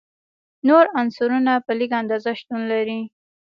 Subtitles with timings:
[0.67, 2.99] نور عنصرونه په لږه اندازه شتون لري.